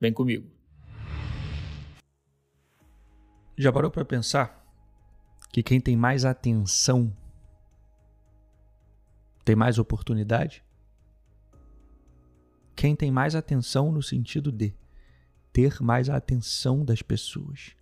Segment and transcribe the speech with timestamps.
[0.00, 0.48] Vem comigo.
[3.56, 4.64] Já parou para pensar
[5.50, 7.12] que quem tem mais atenção
[9.44, 10.62] tem mais oportunidade?
[12.76, 14.74] Quem tem mais atenção no sentido de
[15.52, 17.74] ter mais atenção das pessoas.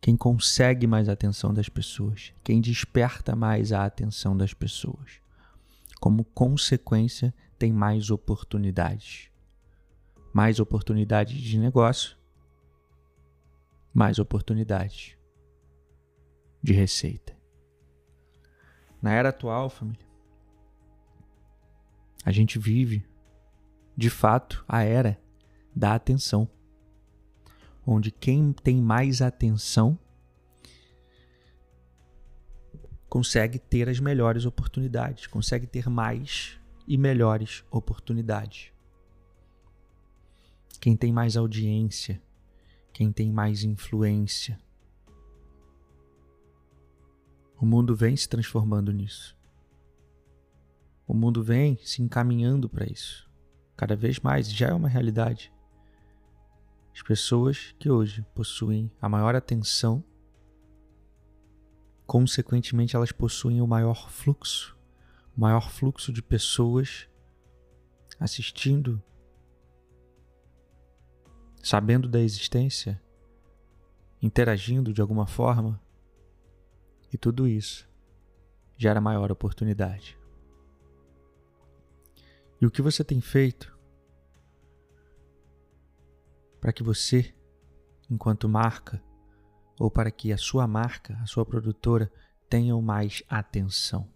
[0.00, 2.34] Quem consegue mais atenção das pessoas.
[2.44, 5.20] Quem desperta mais a atenção das pessoas.
[5.98, 9.30] Como consequência, tem mais oportunidades.
[10.36, 12.14] Mais oportunidades de negócio.
[13.94, 15.16] Mais oportunidades
[16.62, 17.34] de receita.
[19.00, 20.06] Na era atual, família,
[22.22, 23.02] a gente vive,
[23.96, 25.18] de fato, a era
[25.74, 26.46] da atenção.
[27.86, 29.98] Onde quem tem mais atenção
[33.08, 38.75] consegue ter as melhores oportunidades, consegue ter mais e melhores oportunidades.
[40.80, 42.22] Quem tem mais audiência,
[42.92, 44.58] quem tem mais influência,
[47.58, 49.36] o mundo vem se transformando nisso.
[51.06, 53.30] O mundo vem se encaminhando para isso.
[53.76, 55.52] Cada vez mais, já é uma realidade.
[56.94, 60.02] As pessoas que hoje possuem a maior atenção,
[62.06, 64.76] consequentemente, elas possuem o maior fluxo,
[65.36, 67.08] o maior fluxo de pessoas
[68.18, 69.02] assistindo,
[71.66, 73.02] sabendo da existência,
[74.22, 75.82] interagindo de alguma forma
[77.12, 77.90] e tudo isso
[78.76, 80.16] gera maior oportunidade.
[82.60, 83.76] E o que você tem feito
[86.60, 87.34] para que você,
[88.08, 89.02] enquanto marca,
[89.76, 92.12] ou para que a sua marca, a sua produtora,
[92.48, 94.08] tenham mais atenção,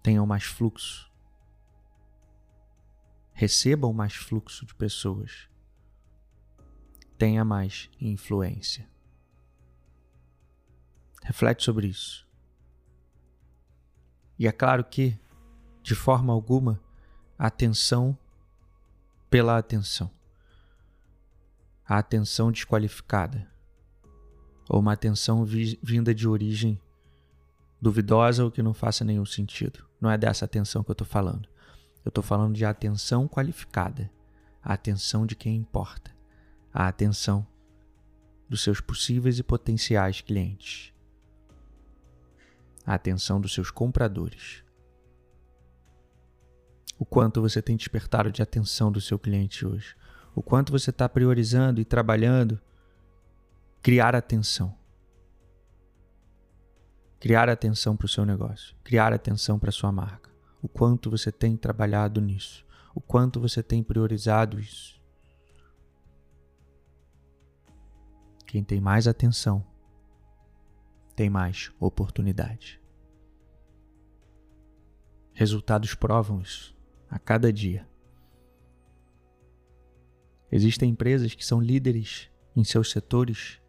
[0.00, 1.12] tenham mais fluxo,
[3.34, 5.48] recebam mais fluxo de pessoas,
[7.18, 8.88] tenha mais influência.
[11.22, 12.26] Reflete sobre isso.
[14.38, 15.18] E é claro que,
[15.82, 16.80] de forma alguma,
[17.38, 18.16] atenção
[19.28, 20.10] pela atenção.
[21.86, 23.50] A atenção desqualificada.
[24.68, 26.80] Ou uma atenção vi vinda de origem
[27.80, 29.84] duvidosa ou que não faça nenhum sentido.
[30.00, 31.48] Não é dessa atenção que eu estou falando.
[32.04, 34.10] Eu estou falando de atenção qualificada.
[34.62, 36.10] A atenção de quem importa.
[36.72, 37.46] A atenção
[38.48, 40.94] dos seus possíveis e potenciais clientes
[42.86, 44.62] a atenção dos seus compradores.
[46.98, 49.96] O quanto você tem despertado de atenção do seu cliente hoje.
[50.34, 52.60] O quanto você está priorizando e trabalhando
[53.82, 54.76] criar atenção.
[57.18, 58.76] Criar atenção para o seu negócio.
[58.84, 60.30] Criar atenção para a sua marca.
[60.64, 62.64] O quanto você tem trabalhado nisso.
[62.94, 64.98] O quanto você tem priorizado isso.
[68.46, 69.62] Quem tem mais atenção
[71.14, 72.80] tem mais oportunidade.
[75.34, 76.74] Resultados provam isso
[77.10, 77.86] a cada dia.
[80.50, 83.60] Existem empresas que são líderes em seus setores,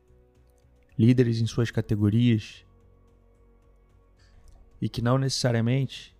[0.98, 2.66] líderes em suas categorias,
[4.80, 6.15] e que não necessariamente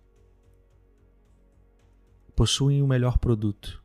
[2.36, 3.82] possuem o melhor produto,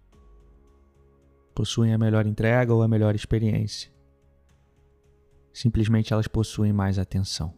[1.56, 3.90] possuem a melhor entrega ou a melhor experiência.
[5.54, 7.58] Simplesmente elas possuem mais atenção.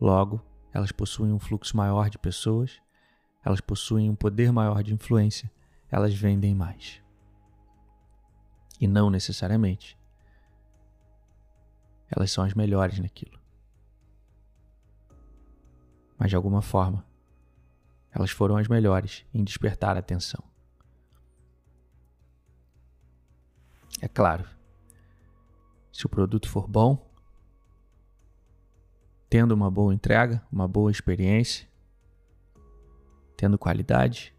[0.00, 2.80] Logo, elas possuem um fluxo maior de pessoas,
[3.44, 5.50] elas possuem um poder maior de influência,
[5.88, 7.00] elas vendem mais.
[8.80, 9.96] E não necessariamente
[12.14, 13.40] elas são as melhores naquilo.
[16.18, 17.04] Mas de alguma forma,
[18.12, 20.42] elas foram as melhores em despertar a atenção.
[24.00, 24.48] É claro,
[25.92, 27.10] se o produto for bom,
[29.30, 31.66] tendo uma boa entrega, uma boa experiência,
[33.36, 34.34] tendo qualidade,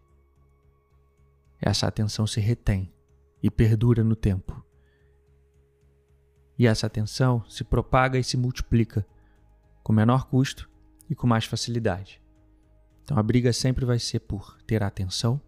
[1.60, 2.92] essa atenção se retém
[3.42, 4.64] e perdura no tempo.
[6.58, 9.04] E essa atenção se propaga e se multiplica
[9.82, 10.70] com menor custo
[11.10, 12.23] e com mais facilidade.
[13.04, 15.40] Então a briga sempre vai ser por ter atenção,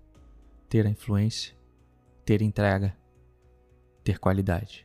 [0.68, 1.56] ter a influência
[2.26, 2.94] ter entrega,
[4.02, 4.84] ter qualidade.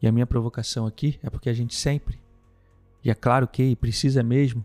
[0.00, 2.20] E a minha provocação aqui é porque a gente sempre,
[3.02, 4.64] e é claro que precisa mesmo,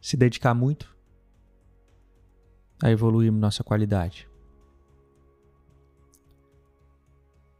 [0.00, 0.96] se dedicar muito
[2.82, 4.28] a evoluir nossa qualidade,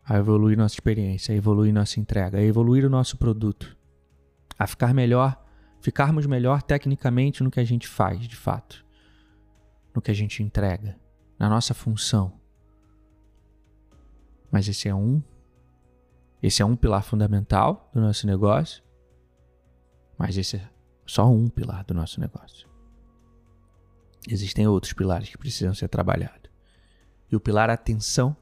[0.05, 3.77] a evoluir nossa experiência, a evoluir nossa entrega, a evoluir o nosso produto,
[4.59, 5.42] a ficar melhor,
[5.83, 8.87] ficarmos melhor tecnicamente no que a gente faz, de fato,
[9.93, 10.97] no que a gente entrega,
[11.39, 12.41] na nossa função.
[14.51, 15.23] Mas esse é um
[16.41, 18.83] esse é um pilar fundamental do nosso negócio,
[20.19, 20.69] mas esse é
[21.07, 22.69] só um pilar do nosso negócio.
[24.29, 26.51] Existem outros pilares que precisam ser trabalhados.
[27.31, 28.37] E o pilar atenção,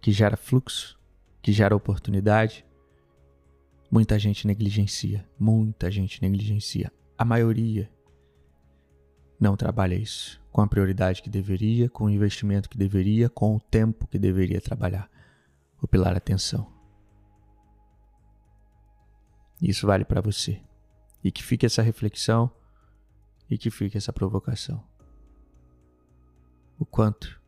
[0.00, 0.98] que gera fluxo,
[1.40, 2.64] que gera oportunidade,
[3.90, 5.28] muita gente negligencia.
[5.38, 6.92] Muita gente negligencia.
[7.16, 7.90] A maioria
[9.40, 13.60] não trabalha isso com a prioridade que deveria, com o investimento que deveria, com o
[13.60, 15.08] tempo que deveria trabalhar
[15.80, 16.72] o pilar atenção.
[19.60, 20.60] Isso vale para você.
[21.22, 22.50] E que fique essa reflexão
[23.50, 24.84] e que fique essa provocação.
[26.78, 27.40] O quanto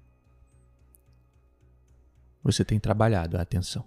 [2.43, 3.87] você tem trabalhado a atenção.